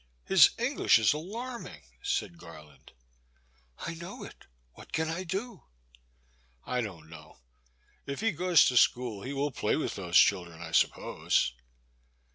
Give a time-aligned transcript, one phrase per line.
[0.25, 2.91] "His English is alarming, said Garland.
[3.77, 5.65] I know it— what can I do?
[6.15, 7.37] *'I don't know;
[8.07, 11.51] if he goes to school he will play with those children, I suppose.